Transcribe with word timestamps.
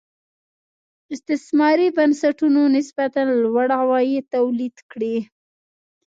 استثماري 1.13 1.87
بنسټونو 1.97 2.61
نسبتا 2.75 3.21
لوړ 3.43 3.67
عواید 3.79 4.23
تولید 4.35 4.75
کړي. 4.91 5.17